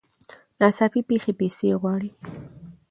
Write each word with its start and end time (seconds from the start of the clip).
ناڅاپي 0.59 1.01
پېښې 1.09 1.31
پیسې 1.39 1.67
غواړي. 1.81 2.09